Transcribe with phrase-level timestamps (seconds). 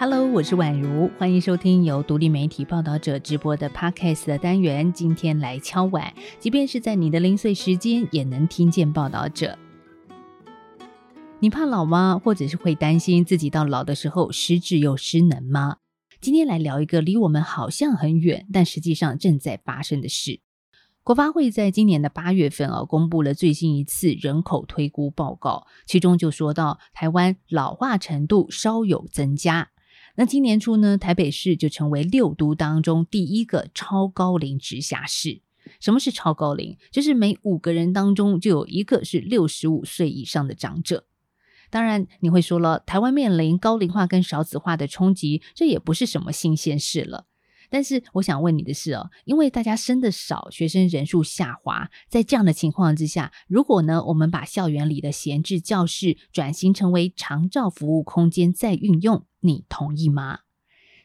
[0.00, 4.92] Hello，我是宛如，欢迎收听由独立媒体报道者直播的 Podcast 的单元。
[4.92, 9.58] 今天来敲碗，即便是在你的零碎时间，也能听见报道者。
[11.40, 12.20] 你怕老吗？
[12.24, 15.78] 或者是会担心自己到老的时候失智又失能吗？
[16.20, 20.38] 今天来聊一个离我们好像很远，但实际上正在发生的事。
[21.02, 29.70] 国发会在今年的八月份啊，公布了最新一次人口推估报告，其中就说到台湾老化程度稍有增加。
[30.20, 35.42] 那今年初呢，台北市就成为六都当中第一个超高龄直辖市。
[35.78, 36.76] 什么是超高龄？
[36.90, 41.04] 就是每五个人当中就有一个是六十五岁以上的长者。
[41.70, 47.26] 当然，你会说了，台湾面临高龄化跟少子化的冲击，这也不是什么新鲜事了。
[47.70, 60.40] 但是我想问你的是哦，因为大家生的少，学生人数下滑，在这样的情况之下，如果呢我们把校园里的闲置教室转型成为长照服务空间再运用，你同意吗？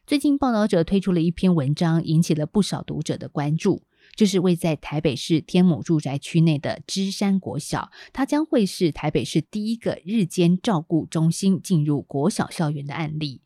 [0.05, 3.83] 最近报道者推出了一篇文章，引起了不少读者的关注，
[4.17, 13.41] 就是位在台北市天母住宅区内的芝山国小，它将会是台北市第一个日间照顾中心进入国小校园的案例。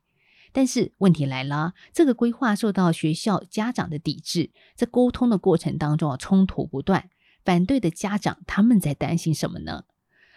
[0.58, 7.12] 但是问题来了，这个规划受到学校家长的抵制，在沟通的过程当中啊，冲突不断。
[7.46, 9.84] 反对的家长他们在担心什么呢？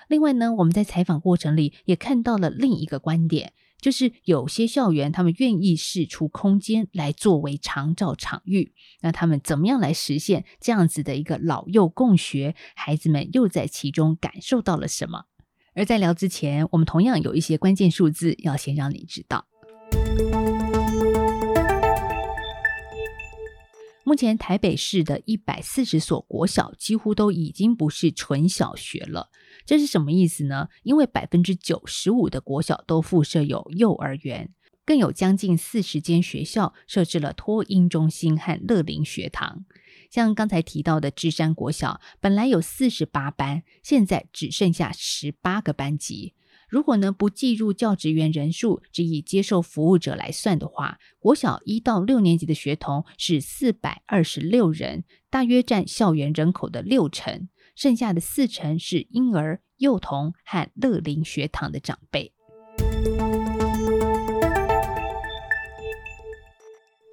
[0.08, 12.54] 另外呢，我们在采访过程里也看到了另一个观点，就是有些校园他们愿意试出空间来作为长照场域，那他们怎么样来实现这样子的一个老幼共学？
[12.74, 15.24] 孩子们又在其中感受到了什么？
[15.72, 19.46] 而在聊之前，我们同样有一些关键数字要先让你知道。
[24.10, 29.30] 目前台北市的一百四十所国小几乎都已经不是纯小学了，
[29.64, 30.66] 这是什么意思呢？
[30.82, 34.52] 因为百分之九十五的国小都附设有幼儿园，
[34.84, 39.64] 更有将近四十间学校设置了托婴中心和乐龄学堂。
[40.10, 46.34] 像刚才提到的芝山国小，本来有四十八班，现在只剩下十八个班级。
[46.70, 62.32] 如果呢不计入教职员人数，只以接受服务者来算的话，国小一到六年级的学童是四百二十六人，大约占校园人口的六成，剩下的四成是婴儿、幼童和乐龄学堂的长辈。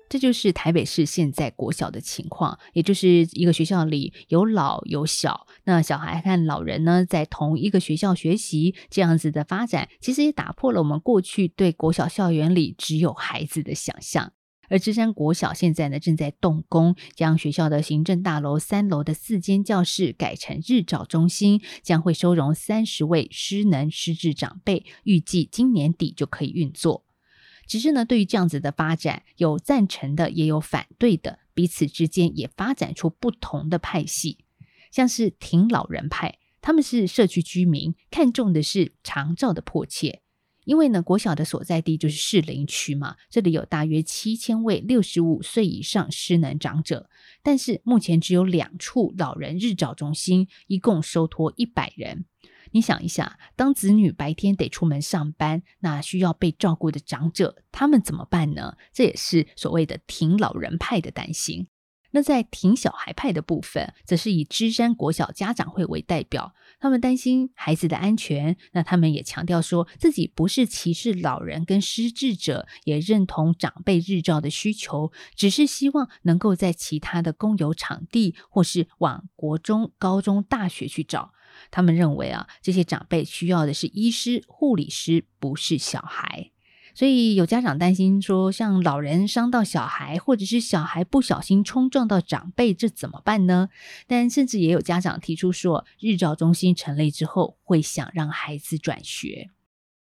[0.10, 14.32] 这就是台北市现在国小的情况，也就是一个学校里有老有小，那小孩和老人呢在同一个学校学习，这样子的发展，其实也打破了我们过去对国小校园里只有孩子的想象。
[14.70, 27.04] 而芝山国小现在呢正在动工，将学校的行政大楼三楼的四间教室改成日照中心，将会收容三十位失能失智长辈，预计今年底就可以运作。
[27.68, 34.38] 只是呢，对于这样子的发展，有赞成的，也有反对的，彼此之间也发展出不同的派系。
[34.92, 40.22] 像是挺老人派，他们是社区居民，看重的是长照的迫切。
[40.66, 47.10] 因为呢，国小的所在地就是士林区嘛，这里有大约七千位六十五岁以上失能长者，
[47.42, 52.26] 但是目前只有两处老人日照中心，一共收托一百人。
[52.72, 58.76] 你想一下，当子女白天得出门上班，那需要被照顾的长者，他们怎么办呢？
[58.92, 61.68] 这也是所谓的挺老人派的担心。
[62.12, 68.58] 那在挺小孩派的部分，则是以芝山国小家长会为代表，他们担心孩子的安全。
[68.72, 81.34] 那他们也强调说自己不是歧视老人跟失智者，也认同长辈日照的需求，只是希望能够在其他的公有场地，或是往国中、高中、大学去找。
[81.72, 86.52] 他们认为啊，这些长辈需要的是医师、护理师，不是小孩。
[86.98, 93.70] 所以有家长担心说，像老人伤到小孩，或者是小孩不小心冲撞到长辈，这怎么办呢？
[94.08, 99.52] 但甚至也有家长提出说，日照中心成立之后，会想让孩子转学。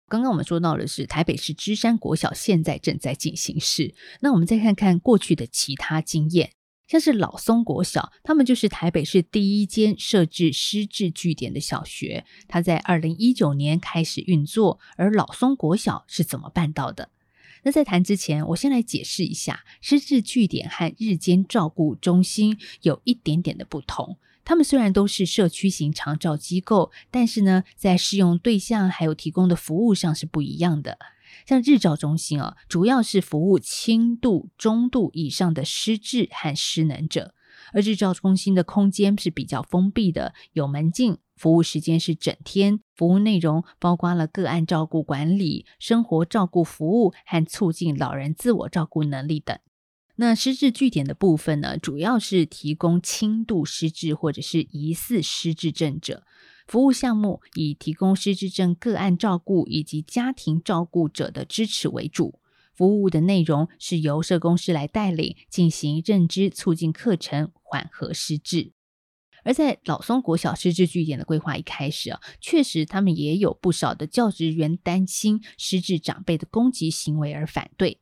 [0.07, 6.51] 刚刚我们说到的是台北市芝山国小现在正在进行式，那我们再看看过去的其他经验。
[6.87, 12.25] 像是老松国小，他们就是台北市第一间设置师智据点的小学。
[12.47, 17.09] 它在二零一九年开始运作，而老松国小是怎么办到的？
[17.63, 24.17] 那在谈之前，我先来解释一下，师智据点和日间照顾中心有一点点的不同。
[24.45, 30.99] 他们虽然都是社区型长照机构，但是呢，在适用对象还有提供的服务上是不一样的。
[31.45, 37.33] 像日照中心啊，主要是服务轻度、中度以上的失智和失能者，
[37.73, 49.57] 而日照中心的空间是比较封闭的，有门禁、服务时间是整天，服务内容包括了个案照顾管理、生活照顾服务和促进老人自我照顾能力等。
[50.15, 56.23] 那失智据点的部分呢，主要是提供轻度失智或者是疑似失智症者
[56.67, 62.39] 服务项目，以提供失智症个案照顾以及家庭照顾者的支持为主。
[62.73, 68.71] 服务的内容是由社工师来带领进行认知促进课程，缓和失智。
[69.43, 77.99] 而在老松国小失智据点的规划一开始啊，确实他们也有不少的教职员担心失智长辈的攻击行为而反对。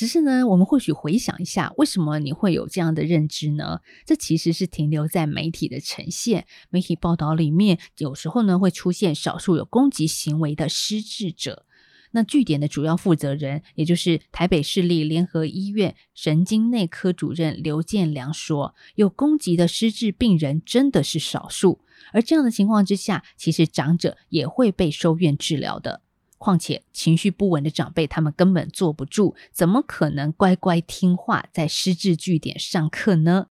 [0.00, 3.80] 只是呢，我们或许回想一下，为什么你会有这样的认知呢？
[4.06, 11.66] 这其实是停留在媒体的呈现、媒体报道里面，有时候呢会出现少数有攻击行为的失智者。
[12.12, 21.80] 那据点的主要负责人，也就是台北市立联合医院神经内科主任刘建良说：“有攻击的失智病人真的是少数，
[22.14, 26.00] 而这样的情况之下，其实长者也会被收院治疗的。
[26.40, 33.48] 况且情绪不稳的长辈，他们根本坐不住，怎么可能乖乖听话在失智据点上课呢？”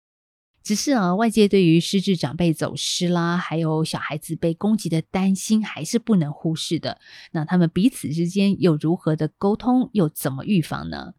[0.61, 6.99] 只是啊，外界对于失智长辈走失啦，还有小孩子被攻击的担心，还是不能忽视的。
[7.31, 11.13] 那他们彼此之间又如何的沟通，又怎么预防呢？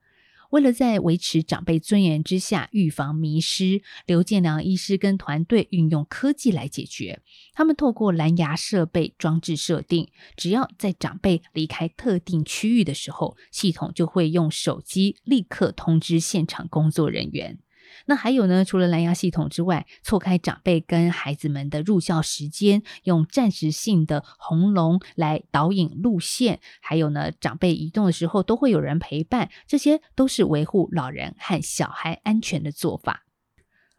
[0.51, 7.23] 为了在维持长辈尊严之下预防迷失，刘建良医师跟团队运用科技来解决。
[7.55, 17.59] 他们透过蓝牙设备装置设定，只要在长辈离开特定区域的时候，系统就会用手机立刻通知现场工作人员。
[18.07, 18.65] 那还有呢？
[18.65, 33.25] 除了蓝牙系统之外，错开长辈跟孩子们的入校时间，用暂时性的红龙来导引路线，还有呢，长辈移动的时候都会有人陪伴，这些都是维护老人和小孩安全的做法。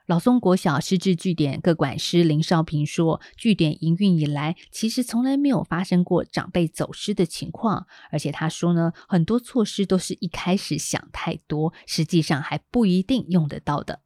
[0.07, 7.88] 老松国小失智据点各管师林少平说：“据点营运以来，其实从来没有发生过长辈走失的情况。
[8.12, 14.01] 而且他说呢，很多措施都是一开始想太多，实际上还不一定用得到的。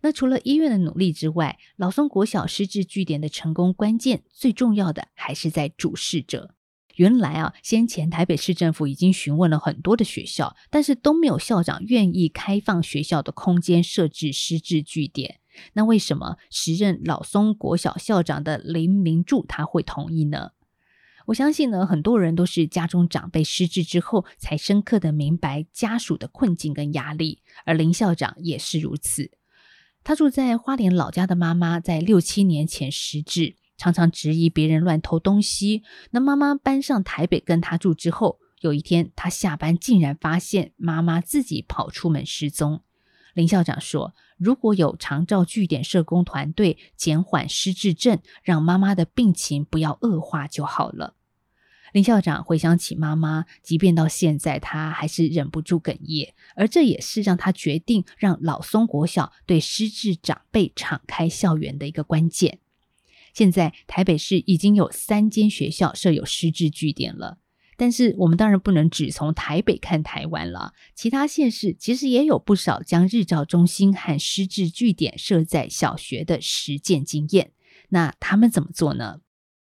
[0.00, 6.54] 那除了医院的努力之外，老松国小失智据点的成功关键，最重要的还是在主事者。”
[6.96, 15.40] 原来啊，先前台北市政府已经询问了很多的学校，但是都没有校长愿意开放学校的空间设置失智据点。
[15.74, 20.50] 那为什么时任老松国小校长的林明柱他会同意呢？
[21.26, 29.32] 我相信呢，很多人都是家中长辈失智之后，才深刻的明白家属的困境跟压力，而林校长也是如此。
[30.04, 33.56] 他住在花莲老家的妈妈，在六七年前失智。
[33.76, 35.82] 常常质疑别人乱偷东西。
[36.10, 42.82] 那妈妈搬上台北跟他住之后，有一天他下班竟然发现妈妈自己跑出门失踪。
[43.34, 51.14] 林校长说：“如果有长照据点社工团队减缓失智症，让妈妈的病情不要恶化就好了。”
[51.92, 56.34] 林校长回想起妈妈，即便到现在，他还是忍不住哽咽。
[56.54, 62.58] 而这也是让他决定让老松国小对失智长辈敞开校园的一个关键。
[63.36, 67.36] 现在台北市已经有三间学校设有师智据点了，
[67.76, 77.52] 但是我们当然不能只从台北看台湾了，其他县市其实也有不少将日照中心和师智据点设在小学的实践经验。
[77.90, 79.20] 那他们怎么做呢？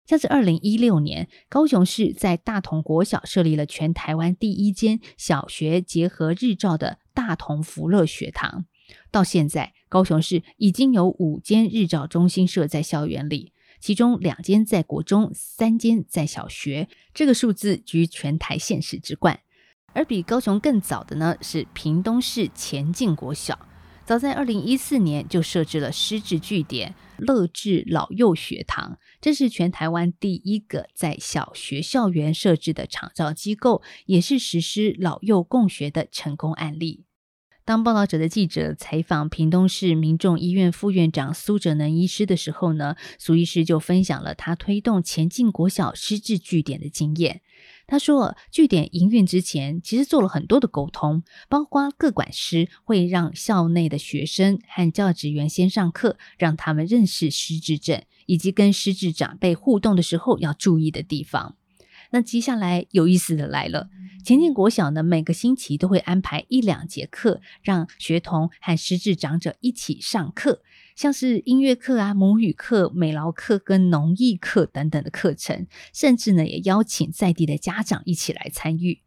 [0.07, 8.65] 像是二零一六年，高雄市在大同国小设立了全台湾第一间小学结合日照的大同福乐学堂。
[9.11, 16.89] 到现在，高雄市已经有五间日照中心设在校园里，其中两间在国中，三间在小学。
[17.13, 19.41] 这个数字居全台县市之冠。
[19.93, 23.59] 而比高雄更早的呢，是屏东市前进国小，
[24.05, 37.05] 早在二零一四年就设置了师智据点乐智老幼学堂，这是全台湾第一个在小学校园设置的厂照机构，也是实施老幼共学的成功案例。
[37.65, 47.43] 当报道者的记者采访屏东市民众医院副院长苏哲能医师的时候呢，苏医师就分享了他推动前进国小师智据点的经验。
[47.87, 61.57] 他说，据点营运之前，其实做了很多的沟通，包括各管师会让校内的学生和教职员先上课，让他们认识失智症，以及跟失智长辈互动的时候要注意的地方。
[62.13, 63.89] 那接下来有意思的来了，
[64.25, 70.63] 前进国小呢，每个星期都会安排一两节课，让学童和失智长者一起上课，
[70.95, 79.01] 像是音乐课啊、母语课、美劳课跟农艺课等等的课程，甚至呢也邀请在地的家长一起来参与。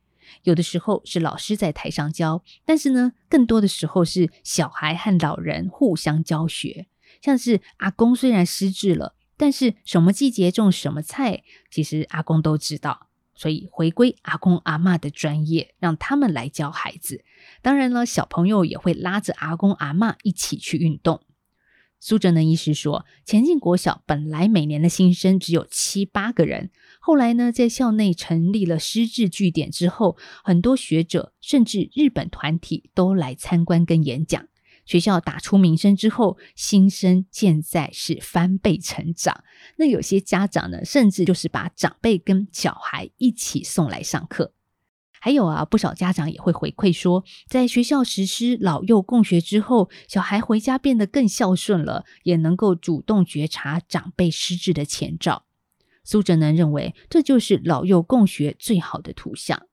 [0.43, 6.87] 有的时候是老师在台上教，但是呢，更多的时候是小孩和老人互相教学，
[7.21, 9.15] 像是阿公虽然失智了。
[9.35, 13.09] 但是什么季节种什么菜，其实阿公都知道。
[13.35, 17.23] 所以回归阿公阿妈的专业，让他们来教孩子。
[17.61, 21.21] 当然了，小朋友也会拉着阿公阿妈一起去运动。
[21.99, 34.47] 苏哲能医师说，前进国小本来每年的新生只有七八个人，后来呢，在校内成立了师智据点之后，很多学者甚至日本团体都来参观跟演讲。
[34.85, 39.43] 学校打出名声之后，新生现在是翻倍成长。
[39.77, 44.53] 那有些家长呢，甚至就是把长辈跟小孩一起送来上课。
[45.19, 55.45] 还有啊，不少家长也会回馈说，在学校实施老幼共学之后，小孩回家变得更孝顺了，也能够主动觉察长辈失智的前兆。
[56.03, 59.65] 苏哲能认为，这就是老幼共学最好的图像。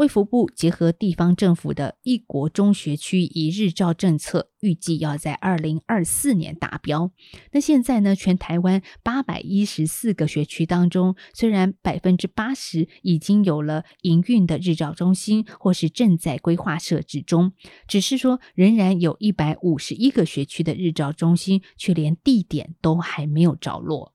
[0.00, 7.12] 卫福部结合地方政府的一国中学区一日照政策，预计要在二零二四年达标。
[7.52, 17.52] 那现在呢，全台湾八百一十四个学区当中，虽然百分之八十已经有了营运的日照中心，或是正在规划设置中，
[17.86, 24.14] 只是说仍然有一百五十一个学区的日照中心，却连地点都还没有着落。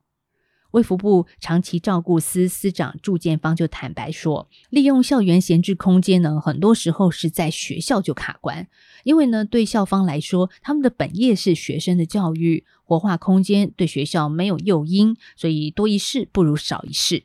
[0.76, 8.68] 卫福部长期照顾司司长祝建芳就坦白说，利用校园闲置空间呢，很多时候是在学校就卡关，
[9.06, 17.24] 因为呢，对校方来说，他们的本业是学生的教育，活化空间对学校没有诱因，所以多一事不如少一事。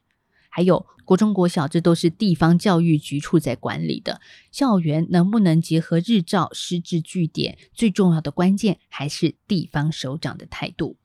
[0.49, 4.21] 还有国中国小，这都是地方教育局处在管理的
[4.52, 10.97] 校园，能不能结合日照师资据点，最重要的关键还是地方首长的态度。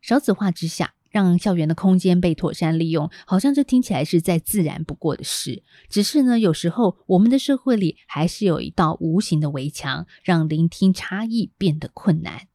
[0.00, 0.94] 少子化之下。
[1.10, 5.62] 让校园的空间被妥善利用，好像这听起来是再自然不过的事。
[5.88, 12.46] 只是呢，有时候我们的社会里还是有一道无形的围墙，让聆听差异变得困难。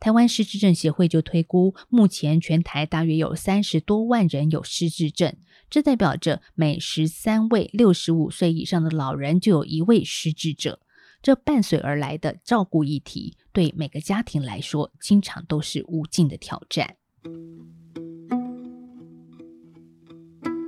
[0.00, 5.36] 台湾失智症协会就推估，目前全台大约有三十多万人有失智症，
[5.70, 10.80] 这代表着每十三位六十五岁以上的老人就有一位失智者。
[11.22, 16.96] 这伴随而来的照顾议题，对每个家庭来说，经常都是无尽的挑战。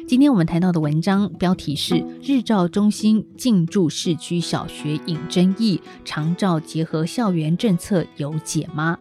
[0.07, 8.99] 今天我们谈到的文章标题是《日照中心进驻市区小学引争议，长照结合校园政策有解吗？》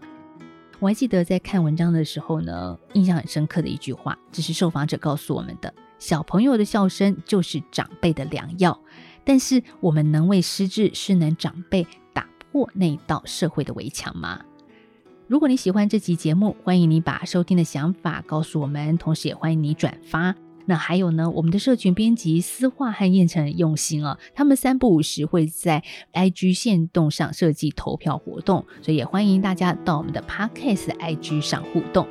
[0.79, 8.79] 我还记得在看文章的时候呢，印象很深刻的一句话，这是受访者告诉我们的：小朋友的笑声就是长辈的良药。
[9.25, 14.39] 但是，我们能为失智失能长辈打破那道社会的围墙吗？
[15.27, 20.33] 如果你喜欢这期节目，欢迎你把收听的想法告诉我们，同时也欢迎你转发。
[20.65, 21.29] 那还有呢？
[21.29, 32.08] 我们的社群编辑思化和燕城用心哦，他们三不五时会在 IG 线动上设计投票活动，所以也欢迎大家到我们的 Podcast IG 上互动。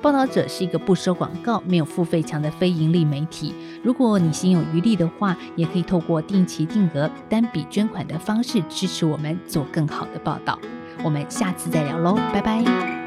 [0.00, 3.52] 报道者是一个不收广告、没有付费墙的非盈利媒体。
[3.82, 10.56] 如果你心有余力的话，也可以透过定期定额单笔捐款的方式支持我们做更好的报道。
[11.02, 12.97] 我们下次再聊喽，拜拜。